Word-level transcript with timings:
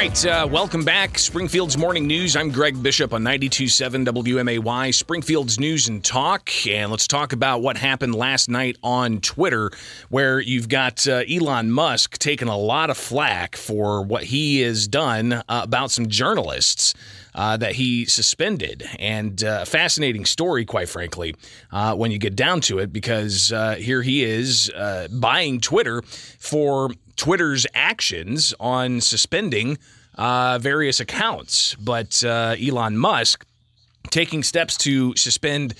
right, 0.00 0.24
uh, 0.24 0.48
welcome 0.50 0.82
back. 0.82 1.18
Springfield's 1.18 1.76
Morning 1.76 2.06
News. 2.06 2.34
I'm 2.34 2.50
Greg 2.50 2.82
Bishop 2.82 3.12
on 3.12 3.22
92.7 3.22 4.06
WMAY, 4.06 4.94
Springfield's 4.94 5.60
News 5.60 5.88
and 5.88 6.02
Talk. 6.02 6.66
And 6.66 6.90
let's 6.90 7.06
talk 7.06 7.34
about 7.34 7.60
what 7.60 7.76
happened 7.76 8.14
last 8.14 8.48
night 8.48 8.78
on 8.82 9.20
Twitter, 9.20 9.70
where 10.08 10.40
you've 10.40 10.70
got 10.70 11.06
uh, 11.06 11.24
Elon 11.30 11.70
Musk 11.70 12.16
taking 12.16 12.48
a 12.48 12.56
lot 12.56 12.88
of 12.88 12.96
flack 12.96 13.56
for 13.56 14.00
what 14.00 14.24
he 14.24 14.62
has 14.62 14.88
done 14.88 15.34
uh, 15.34 15.42
about 15.48 15.90
some 15.90 16.08
journalists. 16.08 16.94
Uh, 17.32 17.56
that 17.56 17.76
he 17.76 18.06
suspended. 18.06 18.82
And 18.98 19.44
uh, 19.44 19.60
a 19.62 19.64
fascinating 19.64 20.24
story, 20.24 20.64
quite 20.64 20.88
frankly, 20.88 21.36
uh, 21.70 21.94
when 21.94 22.10
you 22.10 22.18
get 22.18 22.34
down 22.34 22.60
to 22.62 22.80
it, 22.80 22.92
because 22.92 23.52
uh, 23.52 23.76
here 23.76 24.02
he 24.02 24.24
is 24.24 24.68
uh, 24.70 25.06
buying 25.12 25.60
Twitter 25.60 26.02
for 26.02 26.90
Twitter's 27.14 27.68
actions 27.72 28.52
on 28.58 29.00
suspending 29.00 29.78
uh, 30.20 30.58
various 30.58 31.00
accounts. 31.00 31.74
But 31.74 32.22
Elon 32.22 32.96
Musk 32.96 33.44
taking 34.10 34.42
steps 34.42 34.76
to 34.78 35.14
suspend 35.16 35.74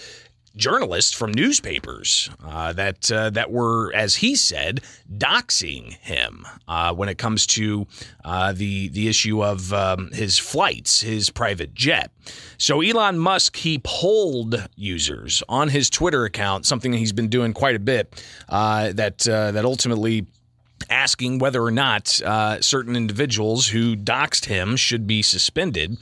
journalists 0.56 1.12
from 1.12 1.32
newspapers 1.32 2.28
uh, 2.44 2.72
that 2.72 3.10
uh, 3.10 3.30
that 3.30 3.50
were, 3.50 3.92
as 3.94 4.16
he 4.16 4.34
said, 4.34 4.80
doxing 5.16 5.92
him 5.98 6.46
uh, 6.66 6.92
when 6.92 7.08
it 7.08 7.18
comes 7.18 7.46
to 7.46 7.86
uh, 8.24 8.52
the 8.52 8.88
the 8.88 9.08
issue 9.08 9.42
of 9.44 9.72
um, 9.72 10.10
his 10.12 10.38
flights, 10.38 11.00
his 11.00 11.30
private 11.30 11.74
jet. 11.74 12.10
So 12.58 12.80
Elon 12.80 13.18
Musk 13.18 13.56
he 13.56 13.80
polled 13.82 14.68
users 14.76 15.42
on 15.48 15.68
his 15.68 15.88
Twitter 15.90 16.24
account, 16.24 16.66
something 16.66 16.92
he's 16.92 17.12
been 17.12 17.28
doing 17.28 17.52
quite 17.52 17.76
a 17.76 17.80
bit. 17.80 18.22
Uh, 18.48 18.92
that 18.92 19.26
uh, 19.28 19.52
that 19.52 19.64
ultimately 19.64 20.26
asking 20.88 21.38
whether 21.38 21.62
or 21.62 21.70
not 21.70 22.20
uh, 22.22 22.60
certain 22.60 22.96
individuals 22.96 23.68
who 23.68 23.96
doxed 23.96 24.46
him 24.46 24.76
should 24.76 25.06
be 25.06 25.22
suspended. 25.22 25.98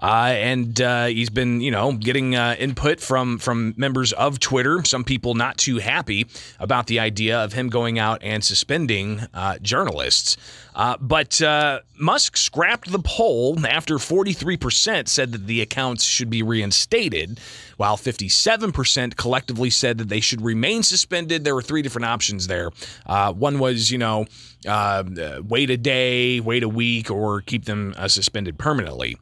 Uh, 0.00 0.32
and 0.34 0.80
uh, 0.80 1.06
he's 1.06 1.30
been, 1.30 1.60
you 1.60 1.70
know, 1.70 1.92
getting 1.92 2.34
uh, 2.34 2.56
input 2.58 3.00
from 3.00 3.38
from 3.38 3.74
members 3.76 4.12
of 4.12 4.40
Twitter. 4.40 4.82
Some 4.84 5.04
people 5.04 5.34
not 5.34 5.58
too 5.58 5.78
happy 5.78 6.26
about 6.58 6.86
the 6.86 7.00
idea 7.00 7.38
of 7.38 7.52
him 7.52 7.68
going 7.68 7.98
out 7.98 8.22
and 8.22 8.42
suspending 8.42 9.20
uh, 9.34 9.58
journalists. 9.58 10.36
Uh, 10.74 10.96
but 11.00 11.42
uh, 11.42 11.80
Musk 11.98 12.36
scrapped 12.36 12.90
the 12.90 13.00
poll 13.00 13.58
after 13.66 13.96
43% 13.96 15.08
said 15.08 15.32
that 15.32 15.46
the 15.46 15.60
accounts 15.60 16.04
should 16.04 16.30
be 16.30 16.42
reinstated, 16.42 17.40
while 17.76 17.96
57% 17.96 19.16
collectively 19.16 19.68
said 19.68 19.98
that 19.98 20.08
they 20.08 20.20
should 20.20 20.40
remain 20.40 20.82
suspended. 20.82 21.44
There 21.44 21.54
were 21.54 21.62
three 21.62 21.82
different 21.82 22.06
options 22.06 22.46
there. 22.46 22.70
one 23.06 23.58
was, 23.58 23.90
you 23.90 23.98
know, 23.98 24.26
wait 24.64 25.70
a 25.70 25.76
day, 25.76 26.40
wait 26.40 26.62
a 26.62 26.68
week, 26.68 27.10
or 27.10 27.42
keep 27.42 27.64
them 27.64 27.94
suspended 28.06 28.56
permanently. 28.56 29.18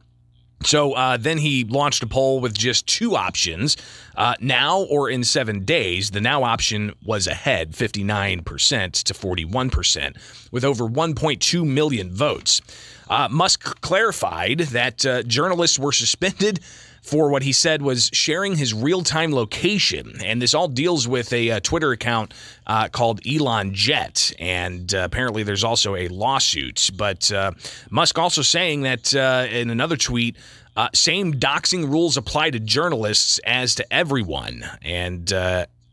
So 0.63 0.93
uh, 0.93 1.17
then 1.17 1.37
he 1.37 1.63
launched 1.63 2.03
a 2.03 2.07
poll 2.07 2.39
with 2.39 2.57
just 2.57 2.85
two 2.85 3.15
options 3.15 3.77
uh, 4.15 4.35
now 4.41 4.81
or 4.81 5.09
in 5.09 5.23
seven 5.23 5.63
days. 5.63 6.11
The 6.11 6.21
now 6.21 6.43
option 6.43 6.93
was 7.03 7.27
ahead 7.27 7.71
59% 7.71 9.03
to 9.03 9.13
41%, 9.13 10.51
with 10.51 10.65
over 10.65 10.85
1.2 10.85 11.65
million 11.65 12.13
votes. 12.13 12.61
Uh, 13.09 13.27
Musk 13.29 13.81
clarified 13.81 14.59
that 14.59 15.05
uh, 15.05 15.23
journalists 15.23 15.79
were 15.79 15.91
suspended 15.91 16.59
for 17.01 17.29
what 17.29 17.43
he 17.43 17.51
said 17.51 17.81
was 17.81 18.09
sharing 18.13 18.55
his 18.55 18.73
real 18.73 19.03
time 19.03 19.33
location. 19.33 20.21
And 20.23 20.41
this 20.41 20.53
all 20.53 20.67
deals 20.67 21.07
with 21.07 21.33
a, 21.33 21.39
a 21.39 21.55
uh, 21.55 21.59
Twitter 21.61 21.91
account 21.91 22.33
uh, 22.67 22.89
called 22.89 23.21
Elon 23.25 23.73
Jet. 23.73 24.31
And 24.39 24.93
uh, 24.93 24.99
apparently 25.03 25.43
there's 25.43 25.63
also 25.63 25.95
a 25.95 26.07
lawsuit. 26.09 26.89
But 26.95 27.31
uh, 27.31 27.51
Musk 27.89 28.17
also 28.17 28.41
saying 28.41 28.81
that 28.81 29.15
uh, 29.15 29.47
in 29.49 29.69
another 29.69 29.97
tweet, 29.97 30.35
uh, 30.75 30.89
same 30.93 31.33
doxing 31.33 31.89
rules 31.89 32.17
apply 32.17 32.51
to 32.51 32.59
journalists 32.59 33.39
as 33.45 33.75
to 33.75 33.93
everyone. 33.93 34.65
And 34.81 35.31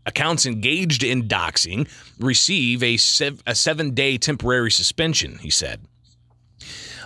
accounts 0.05 0.47
engaged 0.47 1.03
in 1.03 1.27
doxing 1.27 1.89
receive 2.21 2.83
a, 2.83 2.97
sev- 2.97 3.43
a 3.47 3.55
seven 3.55 3.93
day 3.93 4.19
temporary 4.19 4.71
suspension, 4.71 5.39
he 5.39 5.51
said. 5.51 5.81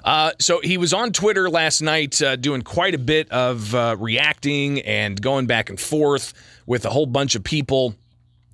Uh, 0.04 0.32
so 0.38 0.60
he 0.60 0.78
was 0.78 0.92
on 0.92 1.12
Twitter 1.12 1.50
last 1.50 1.80
night 1.82 2.20
uh, 2.22 2.36
doing 2.36 2.62
quite 2.62 2.94
a 2.94 2.98
bit 2.98 3.30
of 3.30 3.74
uh, 3.74 3.96
reacting 3.98 4.80
and 4.80 5.20
going 5.20 5.46
back 5.46 5.68
and 5.68 5.78
forth 5.78 6.32
with 6.66 6.84
a 6.84 6.90
whole 6.90 7.06
bunch 7.06 7.34
of 7.34 7.44
people. 7.44 7.94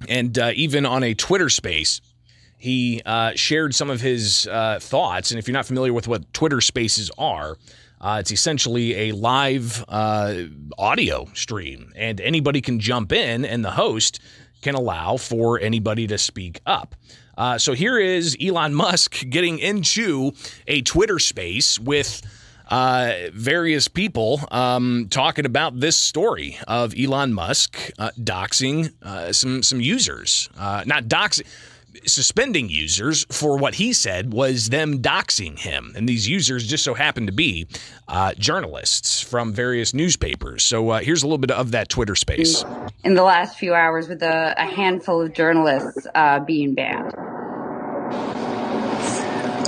And 0.09 0.39
uh, 0.39 0.53
even 0.55 0.85
on 0.85 1.03
a 1.03 1.15
Twitter 1.15 1.49
space, 1.49 2.01
he 2.59 3.03
uh, 3.07 3.33
shared 3.35 3.75
some 3.75 3.91
of 3.91 4.01
his 4.01 4.47
uh, 4.47 4.79
thoughts. 4.81 5.31
And 5.31 5.39
if 5.39 5.47
you're 5.47 5.55
not 5.55 5.67
familiar 5.67 5.93
with 5.93 6.09
what 6.09 6.33
Twitter 6.33 6.61
spaces 6.61 7.11
are, 7.19 7.57
it's 8.03 8.31
essentially 8.31 9.09
a 9.09 9.13
live 9.13 9.85
audio 9.89 11.27
stream, 11.35 11.93
and 11.97 12.21
anybody 12.21 12.61
can 12.61 12.79
jump 12.79 13.11
in, 13.11 13.45
and 13.45 13.65
the 13.65 13.73
host 13.73 14.21
can 14.63 14.75
allow 14.75 15.17
for 15.17 15.59
anybody 15.61 16.07
to 16.07 16.17
speak 16.17 16.61
up. 16.67 16.95
Uh, 17.37 17.59
so 17.59 17.73
here 17.73 17.99
is 17.99 18.37
Elon 18.41 18.75
Musk 18.75 19.29
getting 19.29 19.59
into 19.59 20.33
a 20.67 20.83
Twitter 20.83 21.19
space 21.19 21.79
with 21.79 22.23
uh, 22.69 23.13
various 23.33 23.89
people 23.89 24.41
um, 24.51 25.07
talking 25.11 25.47
about 25.47 25.79
this 25.79 25.97
story 25.97 26.59
of 26.67 26.95
Elon 26.99 27.33
Musk 27.33 27.91
uh, 27.99 28.11
doxing 28.21 28.93
uh, 29.03 29.33
some 29.33 29.63
some 29.63 29.81
users, 29.81 30.49
uh, 30.59 30.83
not 30.87 31.05
doxing 31.05 31.47
suspending 32.05 32.69
users 32.69 33.25
for 33.31 33.57
what 33.57 33.77
he 33.77 33.93
said 33.93 34.33
was 34.33 34.69
them 34.69 35.01
doxing 35.01 35.59
him. 35.59 35.95
And 35.97 36.07
these 36.07 36.29
users 36.29 36.67
just 36.67 36.85
so 36.85 36.93
happened 36.93 37.29
to 37.29 37.33
be 37.33 37.67
uh, 38.07 38.35
journalists 38.35 39.23
from 39.23 39.53
various 39.55 39.95
newspapers. 39.95 40.63
So 40.63 40.91
uh, 40.91 40.99
here's 41.01 41.23
a 41.23 41.27
little 41.27 41.39
bit 41.39 41.51
of 41.51 41.71
that 41.71 41.89
Twitter 41.89 42.15
space. 42.15 42.65
In 43.03 43.15
the 43.15 43.23
last 43.23 43.59
few 43.59 43.73
hours, 43.73 44.09
with 44.09 44.23
a, 44.23 44.55
a 44.59 44.67
handful 44.67 45.23
of 45.23 45.33
journalists 45.33 46.07
being 46.47 46.75
banned. 46.75 47.15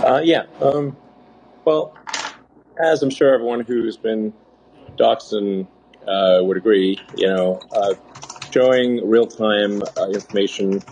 Uh, 0.09 0.23
yeah. 0.25 0.45
Um, 0.63 0.97
well, 1.67 1.95
as 2.83 3.03
I'm 3.03 3.11
sure 3.11 3.35
everyone 3.35 3.61
who's 3.61 3.99
been 3.99 4.33
doxed 4.97 5.67
uh, 6.07 6.39
would 6.43 6.57
agree, 6.57 6.99
you 7.15 7.27
know, 7.27 7.61
uh, 7.73 7.93
showing 8.51 9.07
real 9.07 9.27
time 9.27 9.83
information 10.15 10.83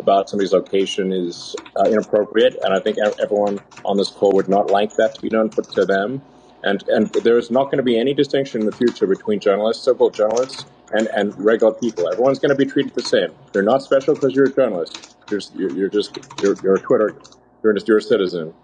about 0.00 0.28
somebody's 0.28 0.52
location 0.52 1.12
is 1.12 1.54
uh, 1.76 1.88
inappropriate, 1.88 2.56
and 2.64 2.74
I 2.74 2.80
think 2.80 2.98
everyone 3.22 3.60
on 3.84 3.96
this 3.98 4.10
call 4.10 4.32
would 4.32 4.48
not 4.48 4.68
like 4.68 4.96
that 4.96 5.14
to 5.14 5.20
be 5.20 5.28
done 5.28 5.48
to 5.50 5.84
them. 5.84 6.20
And 6.64 6.82
and 6.88 7.06
there's 7.22 7.52
not 7.52 7.66
going 7.66 7.76
to 7.76 7.84
be 7.84 8.00
any 8.00 8.14
distinction 8.14 8.62
in 8.62 8.66
the 8.66 8.76
future 8.76 9.06
between 9.06 9.38
journalists, 9.38 9.84
so-called 9.84 10.14
journalists, 10.14 10.64
and, 10.90 11.06
and 11.14 11.38
regular 11.38 11.72
people. 11.72 12.10
Everyone's 12.10 12.40
going 12.40 12.50
to 12.50 12.56
be 12.56 12.66
treated 12.66 12.94
the 12.94 13.02
same. 13.02 13.30
You're 13.54 13.62
not 13.62 13.82
special 13.82 14.14
because 14.14 14.34
you're 14.34 14.46
a 14.46 14.52
journalist. 14.52 15.14
You're, 15.30 15.70
you're 15.72 15.88
just 15.88 16.18
you're, 16.42 16.56
you're, 16.64 16.74
a 16.74 16.80
Twitter. 16.80 17.14
You're 17.62 17.72
just 17.72 17.88
you're 17.88 17.98
a 17.98 18.02
citizen. 18.02 18.54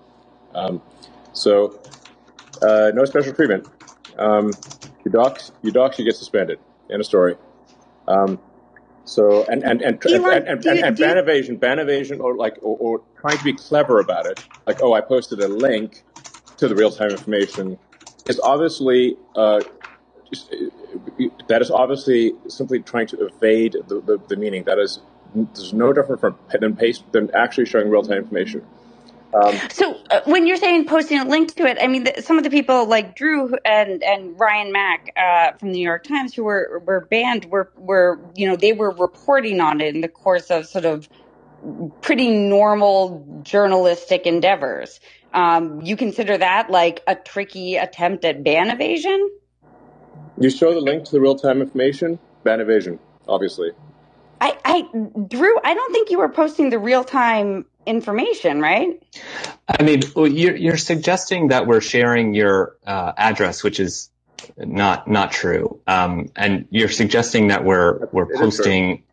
Um, 0.54 0.82
so 1.32 1.80
uh, 2.60 2.92
no 2.94 3.04
special 3.04 3.32
treatment. 3.32 3.68
Um, 4.18 4.52
you 5.04 5.10
dox, 5.10 5.52
you 5.62 5.72
dox, 5.72 5.98
you 5.98 6.04
get 6.04 6.16
suspended. 6.16 6.58
End 6.90 7.00
of 7.00 7.06
story. 7.06 7.36
Um, 8.06 8.38
so 9.04 9.44
and 9.46 9.62
and 9.64 9.82
and 9.82 10.04
and, 10.04 10.24
and, 10.24 10.48
and, 10.48 10.66
and, 10.66 10.78
and 10.78 10.96
ban 10.96 11.18
evasion, 11.18 11.56
ban 11.56 11.78
evasion, 11.78 12.20
or 12.20 12.36
like 12.36 12.58
or, 12.62 12.76
or, 12.78 13.02
trying 13.20 13.38
to 13.38 13.44
be 13.44 13.52
clever 13.52 14.00
about 14.00 14.26
it, 14.26 14.44
like 14.66 14.82
oh, 14.82 14.92
I 14.94 15.00
posted 15.00 15.40
a 15.40 15.48
link 15.48 16.02
to 16.58 16.68
the 16.68 16.74
real 16.74 16.90
time 16.90 17.10
information, 17.10 17.78
is 18.28 18.38
obviously 18.40 19.16
uh, 19.34 19.60
that 21.48 21.62
is 21.62 21.70
obviously 21.70 22.32
simply 22.48 22.80
trying 22.80 23.06
to 23.08 23.26
evade 23.26 23.76
the, 23.88 24.00
the, 24.00 24.20
the 24.28 24.36
meaning. 24.36 24.64
That 24.64 24.78
is, 24.78 25.00
there's 25.34 25.72
no 25.72 25.92
different 25.92 26.20
from 26.20 26.38
than 26.58 26.76
paste 26.76 27.04
than 27.12 27.30
actually 27.34 27.66
showing 27.66 27.90
real 27.90 28.02
time 28.02 28.18
information. 28.18 28.64
Um, 29.34 29.58
so 29.70 29.98
uh, 30.10 30.20
when 30.26 30.46
you're 30.46 30.58
saying 30.58 30.86
posting 30.86 31.18
a 31.18 31.24
link 31.24 31.54
to 31.54 31.64
it, 31.64 31.78
I 31.80 31.86
mean, 31.86 32.04
the, 32.04 32.22
some 32.22 32.36
of 32.36 32.44
the 32.44 32.50
people 32.50 32.86
like 32.86 33.16
Drew 33.16 33.54
and, 33.64 34.02
and 34.02 34.38
Ryan 34.38 34.72
Mac 34.72 35.12
uh, 35.16 35.52
from 35.56 35.68
the 35.68 35.78
New 35.78 35.84
York 35.84 36.04
Times 36.04 36.34
who 36.34 36.44
were, 36.44 36.82
were 36.84 37.06
banned 37.10 37.46
were, 37.46 37.72
were, 37.76 38.20
you 38.34 38.46
know, 38.46 38.56
they 38.56 38.72
were 38.72 38.90
reporting 38.90 39.60
on 39.60 39.80
it 39.80 39.94
in 39.94 40.02
the 40.02 40.08
course 40.08 40.50
of 40.50 40.66
sort 40.66 40.84
of 40.84 41.08
pretty 42.00 42.28
normal 42.28 43.40
journalistic 43.42 44.26
endeavors. 44.26 45.00
Um, 45.32 45.80
you 45.80 45.96
consider 45.96 46.36
that 46.36 46.70
like 46.70 47.02
a 47.06 47.14
tricky 47.14 47.76
attempt 47.76 48.24
at 48.24 48.44
ban 48.44 48.68
evasion? 48.68 49.30
You 50.38 50.50
show 50.50 50.74
the 50.74 50.80
link 50.80 51.04
to 51.04 51.12
the 51.12 51.20
real 51.20 51.36
time 51.36 51.62
information, 51.62 52.18
ban 52.44 52.60
evasion, 52.60 52.98
obviously. 53.26 53.70
I, 54.40 54.58
I, 54.64 54.82
Drew, 55.28 55.56
I 55.62 55.74
don't 55.74 55.92
think 55.92 56.10
you 56.10 56.18
were 56.18 56.28
posting 56.28 56.70
the 56.70 56.78
real 56.78 57.04
time 57.04 57.64
information, 57.86 58.60
right? 58.60 59.02
I 59.68 59.82
mean, 59.82 60.02
you're, 60.16 60.56
you're 60.56 60.76
suggesting 60.76 61.48
that 61.48 61.66
we're 61.66 61.80
sharing 61.80 62.34
your 62.34 62.76
uh, 62.86 63.12
address, 63.16 63.62
which 63.62 63.80
is 63.80 64.10
not 64.56 65.08
not 65.08 65.30
true, 65.30 65.80
um, 65.86 66.30
and 66.34 66.66
you're 66.70 66.88
suggesting 66.88 67.48
that 67.48 67.64
we're 67.64 68.08
we're 68.12 68.30
it 68.32 68.36
posting. 68.38 69.04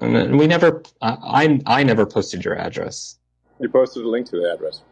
We 0.00 0.46
never, 0.46 0.82
I 1.00 1.60
I 1.66 1.82
never 1.84 2.06
posted 2.06 2.44
your 2.44 2.56
address. 2.56 3.18
You 3.60 3.68
posted 3.68 4.04
a 4.04 4.08
link 4.08 4.26
to 4.30 4.36
the 4.36 4.52
address. 4.52 4.82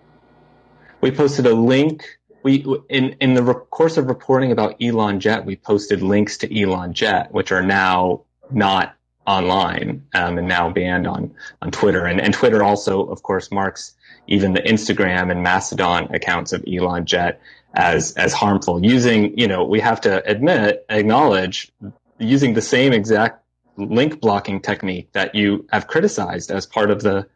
We 1.00 1.10
posted 1.10 1.46
a 1.46 1.54
link 1.54 2.18
we 2.42 2.64
in 2.88 3.16
in 3.20 3.34
the 3.34 3.54
course 3.54 3.96
of 3.96 4.06
reporting 4.06 4.52
about 4.52 4.76
Elon 4.82 5.20
Jet, 5.20 5.44
we 5.44 5.56
posted 5.56 6.02
links 6.02 6.38
to 6.38 6.62
Elon 6.62 6.92
Jet, 6.92 7.32
which 7.32 7.52
are 7.52 7.62
now 7.62 8.22
not 8.50 8.94
online 9.28 10.06
um, 10.14 10.38
and 10.38 10.48
now 10.48 10.70
banned 10.70 11.06
on 11.06 11.34
on 11.60 11.70
Twitter. 11.70 12.06
And 12.06 12.20
and 12.20 12.32
Twitter 12.32 12.64
also, 12.64 13.04
of 13.04 13.22
course, 13.22 13.52
marks 13.52 13.94
even 14.26 14.54
the 14.54 14.60
Instagram 14.60 15.30
and 15.30 15.42
Mastodon 15.42 16.14
accounts 16.14 16.52
of 16.52 16.64
Elon 16.66 17.04
Jet 17.04 17.40
as 17.74 18.12
as 18.12 18.32
harmful. 18.32 18.84
Using, 18.84 19.38
you 19.38 19.46
know, 19.46 19.64
we 19.64 19.80
have 19.80 20.00
to 20.02 20.24
admit, 20.24 20.84
acknowledge, 20.88 21.70
using 22.18 22.54
the 22.54 22.62
same 22.62 22.92
exact 22.92 23.44
link 23.76 24.20
blocking 24.20 24.60
technique 24.60 25.12
that 25.12 25.34
you 25.34 25.66
have 25.70 25.86
criticized 25.86 26.50
as 26.50 26.66
part 26.66 26.90
of 26.90 27.02
the 27.02 27.28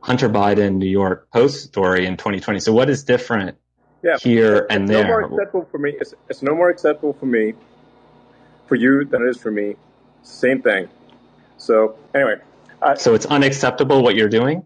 Hunter 0.00 0.28
Biden 0.28 0.76
New 0.76 0.90
York 0.90 1.30
Post 1.30 1.64
story 1.64 2.06
in 2.06 2.16
2020. 2.16 2.60
So 2.60 2.72
what 2.72 2.90
is 2.90 3.04
different 3.04 3.56
yeah, 4.02 4.18
here 4.18 4.56
it's 4.56 4.66
and 4.70 4.86
no 4.86 4.94
there? 4.94 5.04
No 5.04 5.28
more 5.28 5.40
acceptable 5.40 5.68
for 5.70 5.78
me. 5.78 5.94
It's, 6.00 6.14
it's 6.28 6.42
no 6.42 6.54
more 6.54 6.70
acceptable 6.70 7.12
for 7.12 7.26
me, 7.26 7.54
for 8.66 8.74
you 8.74 9.04
than 9.04 9.22
it 9.22 9.30
is 9.30 9.36
for 9.36 9.52
me. 9.52 9.76
Same 10.22 10.60
thing. 10.60 10.88
So 11.58 11.96
anyway. 12.14 12.36
Uh, 12.82 12.94
so 12.94 13.14
it's 13.14 13.26
unacceptable 13.26 14.02
what 14.02 14.14
you're 14.14 14.28
doing? 14.28 14.64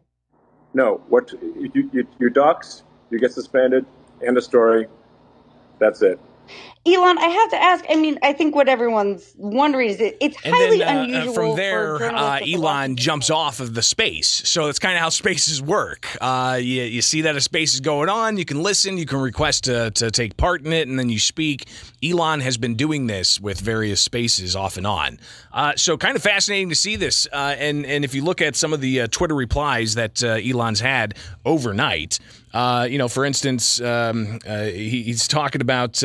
No. 0.75 1.03
What 1.09 1.33
you, 1.33 1.91
you, 1.93 2.07
you 2.19 2.31
dox, 2.31 2.83
you 3.11 3.19
get 3.19 3.33
suspended, 3.33 3.87
end 4.27 4.37
of 4.37 4.45
story. 4.45 4.87
That's 5.79 6.03
it. 6.03 6.21
Elon, 6.87 7.19
I 7.19 7.27
have 7.27 7.51
to 7.51 7.63
ask. 7.63 7.85
I 7.91 7.97
mean, 7.97 8.19
I 8.23 8.33
think 8.33 8.55
what 8.55 8.67
everyone's 8.67 9.35
wondering 9.37 9.91
is 9.91 10.01
it, 10.01 10.17
it's 10.19 10.37
highly 10.43 10.79
then, 10.79 10.97
uh, 10.97 11.03
unusual. 11.03 11.35
from 11.35 11.57
there, 11.57 12.03
uh, 12.03 12.41
Elon 12.41 12.97
jumps 12.97 13.29
off 13.29 13.61
of 13.61 13.75
the 13.75 13.83
space. 13.83 14.29
So 14.49 14.65
that's 14.65 14.79
kind 14.79 14.95
of 14.95 15.01
how 15.03 15.11
spaces 15.11 15.61
work. 15.61 16.09
Uh, 16.23 16.59
you, 16.59 16.83
you 16.85 17.03
see 17.03 17.21
that 17.23 17.37
a 17.37 17.41
space 17.43 17.75
is 17.75 17.81
going 17.81 18.09
on, 18.09 18.39
you 18.39 18.47
can 18.47 18.63
listen, 18.63 18.97
you 18.97 19.05
can 19.05 19.21
request 19.21 19.65
to, 19.65 19.91
to 19.91 20.11
take 20.11 20.39
part 20.39 20.65
in 20.65 20.73
it, 20.73 20.89
and 20.89 20.99
then 20.99 21.11
you 21.11 21.19
speak. 21.19 21.69
Elon 22.03 22.41
has 22.41 22.57
been 22.57 22.77
doing 22.77 23.07
this 23.09 23.39
with 23.39 23.61
various 23.61 24.01
spaces 24.01 24.57
off 24.57 24.79
and 24.79 24.87
on. 24.87 25.21
Uh, 25.53 25.75
so 25.77 25.99
kind 25.99 26.17
of 26.17 26.23
fascinating 26.23 26.71
to 26.71 26.75
see 26.75 26.97
this. 26.97 27.29
Uh, 27.31 27.57
and 27.59 27.85
and 27.85 28.07
if 28.07 28.15
you 28.15 28.25
look 28.25 28.41
at 28.41 28.57
some 28.57 28.73
of 28.73 28.81
the 28.81 29.03
uh, 29.03 29.07
Twitter 29.09 29.35
replies 29.35 29.97
that 29.97 30.23
Elon's 30.23 30.81
had 30.81 31.15
overnight, 31.45 32.19
you 32.55 32.99
know, 32.99 33.09
for 33.09 33.25
instance, 33.25 33.81
um, 33.81 34.39
he, 34.45 35.03
he's 35.03 35.29
talking 35.29 35.61
about. 35.61 36.03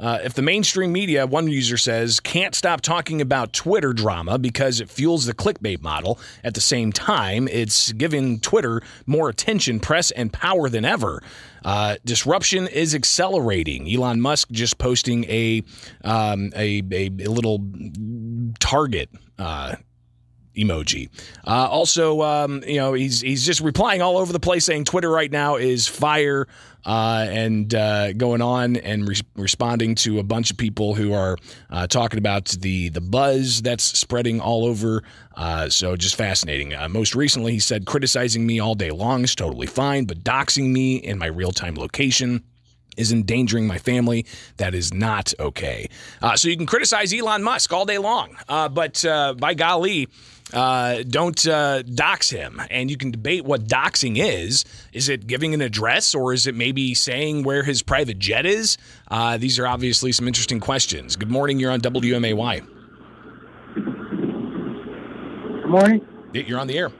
Uh, 0.00 0.20
if 0.22 0.34
the 0.34 0.42
mainstream 0.42 0.92
media, 0.92 1.26
one 1.26 1.48
user 1.48 1.76
says, 1.76 2.20
can't 2.20 2.54
stop 2.54 2.80
talking 2.80 3.20
about 3.20 3.52
Twitter 3.52 3.92
drama 3.92 4.38
because 4.38 4.80
it 4.80 4.88
fuels 4.88 5.26
the 5.26 5.34
clickbait 5.34 5.82
model, 5.82 6.20
at 6.44 6.54
the 6.54 6.60
same 6.60 6.92
time, 6.92 7.48
it's 7.48 7.90
giving 7.92 8.38
Twitter 8.38 8.80
more 9.06 9.28
attention, 9.28 9.80
press, 9.80 10.12
and 10.12 10.32
power 10.32 10.68
than 10.68 10.84
ever. 10.84 11.20
Uh, 11.64 11.96
disruption 12.04 12.68
is 12.68 12.94
accelerating. 12.94 13.92
Elon 13.92 14.20
Musk 14.20 14.50
just 14.50 14.78
posting 14.78 15.24
a 15.24 15.62
um, 16.04 16.52
a, 16.54 16.82
a, 16.92 17.06
a, 17.06 17.28
little 17.28 17.58
target 18.60 19.10
uh, 19.38 19.74
emoji. 20.58 21.08
Uh, 21.46 21.68
also, 21.68 22.22
um, 22.22 22.62
you 22.66 22.76
know, 22.76 22.92
he's 22.92 23.20
he's 23.20 23.44
just 23.46 23.60
replying 23.60 24.02
all 24.02 24.18
over 24.18 24.32
the 24.32 24.40
place, 24.40 24.64
saying 24.64 24.84
Twitter 24.84 25.10
right 25.10 25.30
now 25.30 25.56
is 25.56 25.86
fire, 25.86 26.46
uh, 26.84 27.26
and 27.28 27.74
uh, 27.74 28.12
going 28.14 28.42
on 28.42 28.76
and 28.76 29.08
re- 29.08 29.20
responding 29.36 29.94
to 29.94 30.18
a 30.18 30.22
bunch 30.22 30.50
of 30.50 30.56
people 30.56 30.94
who 30.94 31.12
are 31.12 31.36
uh, 31.70 31.86
talking 31.86 32.18
about 32.18 32.46
the 32.46 32.88
the 32.90 33.00
buzz 33.00 33.62
that's 33.62 33.84
spreading 33.84 34.40
all 34.40 34.64
over. 34.64 35.02
Uh, 35.36 35.68
so 35.68 35.96
just 35.96 36.16
fascinating. 36.16 36.74
Uh, 36.74 36.88
most 36.88 37.14
recently, 37.14 37.52
he 37.52 37.60
said 37.60 37.86
criticizing 37.86 38.46
me 38.46 38.58
all 38.58 38.74
day 38.74 38.90
long 38.90 39.22
is 39.22 39.34
totally 39.34 39.66
fine, 39.66 40.04
but 40.04 40.24
doxing 40.24 40.70
me 40.70 40.96
in 40.96 41.18
my 41.18 41.26
real 41.26 41.52
time 41.52 41.76
location 41.76 42.42
is 42.98 43.12
endangering 43.12 43.66
my 43.66 43.78
family. 43.78 44.26
That 44.58 44.74
is 44.74 44.92
not 44.92 45.32
okay. 45.40 45.88
Uh, 46.20 46.36
so 46.36 46.48
you 46.48 46.56
can 46.56 46.66
criticize 46.66 47.14
Elon 47.14 47.42
Musk 47.42 47.72
all 47.72 47.86
day 47.86 47.98
long, 47.98 48.36
uh, 48.48 48.68
but 48.68 49.04
uh, 49.04 49.34
by 49.34 49.54
golly, 49.54 50.08
uh, 50.52 51.02
don't 51.08 51.46
uh, 51.46 51.82
dox 51.82 52.30
him. 52.30 52.60
And 52.70 52.90
you 52.90 52.96
can 52.96 53.10
debate 53.10 53.44
what 53.44 53.64
doxing 53.64 54.18
is. 54.18 54.64
Is 54.92 55.08
it 55.08 55.26
giving 55.26 55.54
an 55.54 55.60
address 55.60 56.14
or 56.14 56.32
is 56.32 56.46
it 56.46 56.54
maybe 56.54 56.94
saying 56.94 57.42
where 57.42 57.62
his 57.62 57.82
private 57.82 58.18
jet 58.18 58.46
is? 58.46 58.78
Uh, 59.10 59.36
these 59.36 59.58
are 59.58 59.66
obviously 59.66 60.12
some 60.12 60.26
interesting 60.26 60.60
questions. 60.60 61.16
Good 61.16 61.30
morning. 61.30 61.58
You're 61.58 61.72
on 61.72 61.80
WMAY. 61.80 62.66
Good 63.74 65.70
morning. 65.70 66.06
You're 66.32 66.60
on 66.60 66.66
the 66.66 66.78
air. 66.78 66.90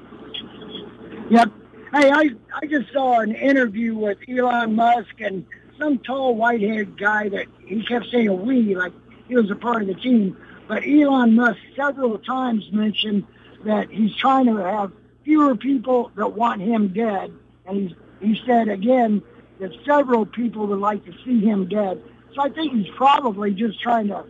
Yep. 1.31 1.53
Hey, 1.93 2.11
I, 2.11 2.31
I 2.53 2.67
just 2.67 2.93
saw 2.93 3.21
an 3.21 3.35
interview 3.35 3.95
with 3.95 4.19
Elon 4.29 4.75
Musk 4.75 5.21
and 5.21 5.47
some 5.79 5.99
tall 5.99 6.35
white-haired 6.35 6.99
guy 6.99 7.29
that 7.29 7.47
he 7.65 7.85
kept 7.85 8.07
saying 8.11 8.45
we 8.45 8.75
like 8.75 8.93
he 9.29 9.37
was 9.37 9.51
a 9.51 9.57
part 9.57 9.83
of 9.83 9.89
the 9.89 9.95
team. 9.95 10.37
But 10.67 10.85
Elon 10.87 11.35
Musk 11.35 11.59
several 11.77 12.19
times 12.19 12.71
mentioned 12.73 13.25
that 13.65 13.91
he's 13.91 14.15
trying 14.17 14.47
to 14.47 14.57
have 14.57 14.93
fewer 15.25 15.57
people 15.57 16.11
that 16.17 16.33
want 16.33 16.61
him 16.61 16.89
dead. 16.89 17.33
And 17.67 17.77
he's, 17.77 17.97
he 18.21 18.43
said 18.47 18.69
again 18.69 19.23
that 19.61 19.73
several 19.85 20.27
people 20.27 20.67
would 20.67 20.79
like 20.79 21.05
to 21.05 21.13
see 21.25 21.41
him 21.41 21.69
dead. 21.69 22.03
So 22.35 22.43
I 22.43 22.49
think 22.49 22.73
he's 22.73 22.95
probably 22.97 23.53
just 23.53 23.81
trying 23.81 24.09
to 24.09 24.25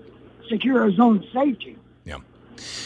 secure 0.49 0.87
his 0.87 0.99
own 0.99 1.25
safety. 1.33 1.77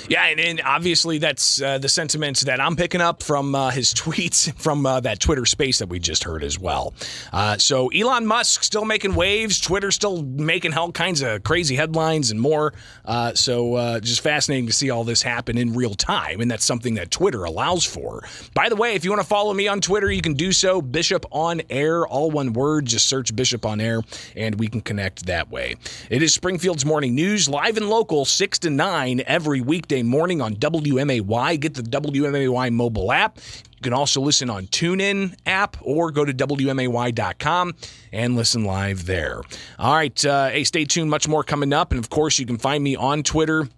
Yeah, 0.09 0.27
and, 0.27 0.41
and 0.41 0.61
obviously 0.65 1.19
that's 1.19 1.61
uh, 1.61 1.79
the 1.79 1.89
sentiments 1.89 2.43
that 2.43 2.61
I'm 2.61 2.77
picking 2.77 3.01
up 3.01 3.23
from 3.23 3.55
uh, 3.55 3.71
his 3.71 3.95
tweets 3.95 4.53
from 4.59 4.85
uh, 4.87 5.01
that 5.01 5.21
Twitter 5.21 5.47
space 5.47 5.79
that 5.79 5.89
we 5.89 5.99
just 5.99 6.25
heard 6.25 6.45
as 6.45 6.59
well. 6.59 6.95
Uh, 7.33 7.57
so 7.59 7.89
Elon 7.89 8.27
Musk 8.27 8.63
still 8.63 8.85
making 8.85 9.15
waves, 9.15 9.61
Twitter 9.61 9.91
still 9.91 10.23
making 10.23 10.75
all 10.75 10.93
kinds 10.93 11.23
of 11.23 11.43
crazy 11.43 11.77
headlines 11.77 12.31
and 12.31 12.41
more. 12.41 12.75
Uh, 13.05 13.35
so 13.35 13.75
uh, 13.75 14.01
just 14.01 14.21
fascinating 14.21 14.67
to 14.67 14.73
see 14.73 14.91
all 14.91 15.05
this 15.05 15.23
happen 15.23 15.57
in 15.59 15.75
real 15.75 15.95
time, 15.95 16.41
and 16.41 16.51
that's 16.51 16.65
something 16.65 16.95
that 16.95 17.11
Twitter 17.11 17.45
allows 17.45 17.85
for. 17.85 18.25
By 18.55 18.69
the 18.69 18.77
way, 18.77 18.95
if 18.95 19.05
you 19.05 19.11
want 19.11 19.23
to 19.23 19.29
follow 19.29 19.55
me 19.55 19.69
on 19.69 19.81
Twitter, 19.81 20.11
you 20.11 20.23
can 20.23 20.35
do 20.35 20.53
so. 20.53 20.83
Bishop 20.83 21.25
on 21.31 21.63
Air, 21.71 22.07
all 22.07 22.31
one 22.31 22.53
word. 22.53 22.87
Just 22.87 23.09
search 23.09 23.35
Bishop 23.35 23.65
on 23.65 23.81
Air, 23.81 24.03
and 24.37 24.59
we 24.59 24.69
can 24.69 24.81
connect 24.81 25.27
that 25.27 25.51
way. 25.51 25.77
It 26.11 26.23
is 26.23 26.35
Springfield's 26.35 26.85
morning 26.85 27.15
news, 27.15 27.49
live 27.49 27.77
and 27.77 27.89
local, 27.89 28.25
six 28.25 28.59
to 28.61 28.71
nine 28.71 29.23
every 29.27 29.61
weekday 29.63 30.03
morning 30.03 30.41
on 30.41 30.57
WMAY. 30.57 31.59
Get 31.61 31.75
the 31.75 31.83
WMAY 31.83 32.73
mobile 32.73 33.13
app. 33.13 33.39
You 33.39 33.83
can 33.83 33.93
also 33.93 34.21
listen 34.21 34.49
on 34.51 34.67
TuneIn 34.67 35.35
app 35.47 35.77
or 35.81 36.11
go 36.11 36.25
to 36.25 36.33
WMAY.com 36.33 37.75
and 38.13 38.37
listen 38.37 38.65
live 38.65 39.07
there. 39.07 39.43
All 39.79 39.95
right. 39.95 40.25
Uh, 40.25 40.51
hey, 40.51 40.65
stay 40.65 40.85
tuned. 40.85 41.11
Much 41.11 41.27
more 41.27 41.43
coming 41.43 41.73
up. 41.73 41.91
And 41.91 41.99
of 41.99 42.11
course, 42.11 42.39
you 42.39 42.47
can 42.47 42.59
find 42.59 42.85
me 42.85 42.95
on 42.95 43.23
Twitter, 43.23 43.69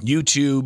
YouTube, 0.00 0.58